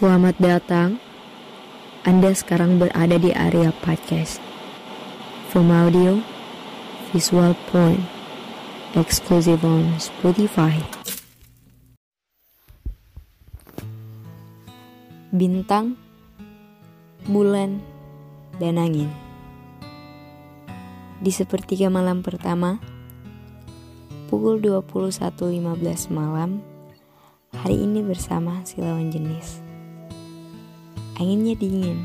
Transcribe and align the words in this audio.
Selamat 0.00 0.32
datang. 0.40 0.96
Anda 2.08 2.32
sekarang 2.32 2.80
berada 2.80 3.20
di 3.20 3.36
area 3.36 3.68
podcast. 3.84 4.40
From 5.52 5.68
audio, 5.68 6.24
visual 7.12 7.52
point, 7.68 8.00
exclusive 8.96 9.60
on 9.60 9.92
Spotify. 10.00 10.80
Bintang, 15.36 16.00
bulan, 17.28 17.84
dan 18.56 18.80
angin. 18.80 19.12
Di 21.20 21.28
sepertiga 21.28 21.92
malam 21.92 22.24
pertama, 22.24 22.80
pukul 24.32 24.64
21.15 24.64 25.60
malam, 26.08 26.64
hari 27.52 27.84
ini 27.84 28.00
bersama 28.00 28.64
si 28.64 28.80
lawan 28.80 29.12
jenis. 29.12 29.69
Anginnya 31.20 31.52
dingin, 31.52 32.00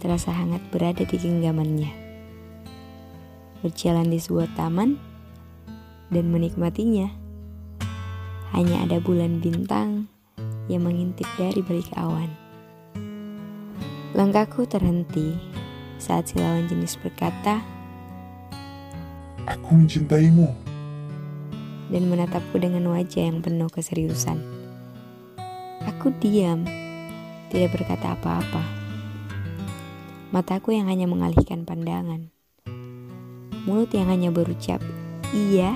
terasa 0.00 0.32
hangat 0.32 0.64
berada 0.72 1.04
di 1.04 1.12
genggamannya. 1.20 1.92
Berjalan 3.60 4.08
di 4.08 4.16
sebuah 4.16 4.48
taman 4.56 4.96
dan 6.08 6.24
menikmatinya. 6.32 7.12
Hanya 8.56 8.80
ada 8.80 8.96
bulan 8.96 9.44
bintang 9.44 10.08
yang 10.72 10.88
mengintip 10.88 11.28
dari 11.36 11.60
balik 11.60 11.92
awan. 12.00 12.32
Langkahku 14.16 14.64
terhenti 14.64 15.36
saat 16.00 16.32
si 16.32 16.40
lawan 16.40 16.64
jenis 16.72 16.96
berkata, 16.96 17.60
Aku 19.44 19.76
mencintaimu. 19.76 20.48
dan 21.92 22.08
menatapku 22.08 22.56
dengan 22.56 22.88
wajah 22.88 23.28
yang 23.28 23.44
penuh 23.44 23.68
keseriusan. 23.68 24.40
Aku 25.84 26.16
diam, 26.24 26.64
tidak 27.50 27.78
berkata 27.78 28.18
apa-apa. 28.18 28.62
Mataku 30.34 30.74
yang 30.74 30.90
hanya 30.90 31.06
mengalihkan 31.06 31.62
pandangan. 31.62 32.28
Mulut 33.66 33.90
yang 33.94 34.06
hanya 34.10 34.30
berucap 34.30 34.78
iya 35.34 35.74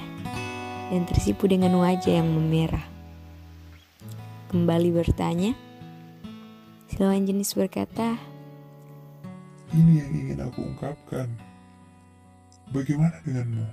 dan 0.91 1.07
tersipu 1.07 1.47
dengan 1.47 1.75
wajah 1.79 2.23
yang 2.23 2.29
memerah. 2.31 2.85
Kembali 4.51 4.91
bertanya, 4.91 5.55
si 6.91 6.99
lawan 6.99 7.23
jenis 7.23 7.55
berkata, 7.55 8.19
Ini 9.71 9.93
yang 10.03 10.11
ingin 10.11 10.39
aku 10.43 10.67
ungkapkan. 10.67 11.31
Bagaimana 12.75 13.23
denganmu? 13.23 13.67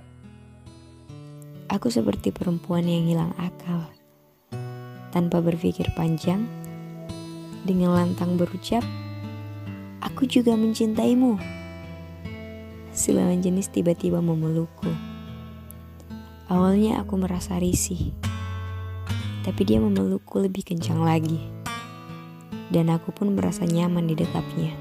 Aku 1.74 1.90
seperti 1.90 2.30
perempuan 2.30 2.86
yang 2.86 3.10
hilang 3.10 3.34
akal. 3.34 3.90
Tanpa 5.10 5.42
berpikir 5.42 5.90
panjang, 5.98 6.46
dengan 7.68 7.92
lantang 7.92 8.40
berucap, 8.40 8.80
Aku 9.98 10.30
juga 10.30 10.54
mencintaimu. 10.54 11.38
Si 12.94 13.10
lawan 13.10 13.42
jenis 13.42 13.70
tiba-tiba 13.70 14.22
memelukku. 14.22 14.90
Awalnya 16.46 17.02
aku 17.02 17.18
merasa 17.18 17.58
risih, 17.58 18.14
tapi 19.42 19.62
dia 19.62 19.82
memelukku 19.82 20.38
lebih 20.38 20.66
kencang 20.66 21.02
lagi. 21.02 21.38
Dan 22.70 22.94
aku 22.94 23.14
pun 23.14 23.34
merasa 23.34 23.66
nyaman 23.66 24.06
di 24.06 24.14
dekapnya. 24.14 24.74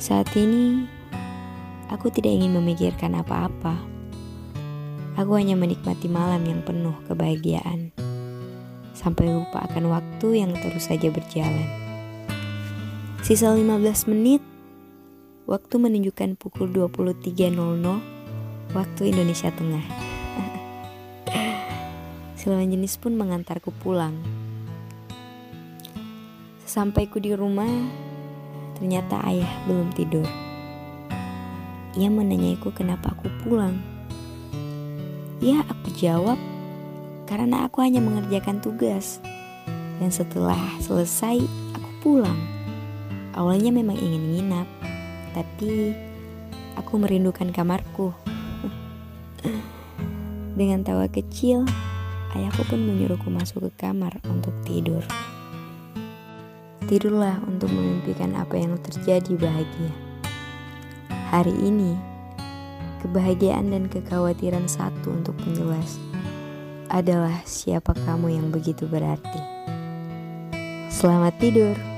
Saat 0.00 0.32
ini, 0.36 0.88
aku 1.88 2.12
tidak 2.12 2.32
ingin 2.32 2.56
memikirkan 2.56 3.12
apa-apa. 3.16 3.80
Aku 5.20 5.36
hanya 5.36 5.56
menikmati 5.56 6.08
malam 6.08 6.44
yang 6.48 6.60
penuh 6.64 6.96
kebahagiaan. 7.08 7.92
Sampai 8.94 9.26
lupa 9.26 9.66
akan 9.66 9.90
waktu 9.90 10.46
yang 10.46 10.54
terus 10.54 10.86
saja 10.86 11.10
berjalan. 11.10 11.66
Sisa 13.26 13.50
15 13.50 14.06
menit, 14.14 14.40
waktu 15.50 15.74
menunjukkan 15.82 16.38
pukul 16.38 16.70
23.00 16.70 17.58
waktu 18.70 19.02
Indonesia 19.10 19.50
Tengah. 19.50 19.82
Silawan 22.38 22.70
jenis 22.70 22.94
pun 22.96 23.18
mengantarku 23.18 23.74
pulang. 23.82 24.14
Sesampaiku 26.62 27.18
di 27.18 27.34
rumah, 27.34 27.70
ternyata 28.78 29.20
ayah 29.26 29.50
belum 29.66 29.90
tidur. 29.92 30.26
Ia 31.94 32.10
menanyaiku 32.10 32.74
kenapa 32.74 33.14
aku 33.14 33.30
pulang. 33.42 33.78
Ya, 35.38 35.62
aku 35.66 35.94
jawab 35.94 36.38
karena 37.24 37.68
aku 37.68 37.80
hanya 37.80 38.00
mengerjakan 38.00 38.60
tugas. 38.60 39.20
Dan 40.00 40.10
setelah 40.12 40.58
selesai, 40.80 41.40
aku 41.76 41.90
pulang. 42.04 42.36
Awalnya 43.34 43.74
memang 43.74 43.98
ingin 43.98 44.24
nginap, 44.34 44.68
tapi 45.34 45.94
aku 46.78 46.92
merindukan 47.00 47.50
kamarku. 47.50 48.14
Dengan 50.58 50.86
tawa 50.86 51.10
kecil, 51.10 51.66
ayahku 52.38 52.62
pun 52.70 52.78
menyuruhku 52.78 53.26
masuk 53.32 53.70
ke 53.70 53.88
kamar 53.88 54.18
untuk 54.28 54.54
tidur. 54.62 55.02
Tidurlah 56.84 57.40
untuk 57.48 57.72
memimpikan 57.72 58.36
apa 58.36 58.60
yang 58.60 58.76
terjadi 58.84 59.34
bahagia. 59.40 59.92
Hari 61.32 61.54
ini, 61.56 61.96
kebahagiaan 63.02 63.72
dan 63.72 63.88
kekhawatiran 63.90 64.68
satu 64.68 65.16
untuk 65.16 65.34
penjelas 65.42 65.98
adalah 66.90 67.44
siapa 67.46 67.94
kamu 67.94 68.36
yang 68.36 68.48
begitu 68.52 68.84
berarti. 68.90 69.40
Selamat 70.90 71.34
tidur. 71.40 71.93